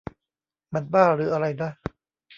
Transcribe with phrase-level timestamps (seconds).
[0.73, 1.69] มันบ้าหรืออะไรนะ?